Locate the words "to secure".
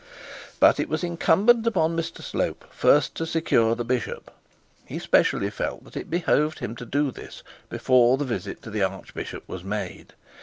3.13-3.75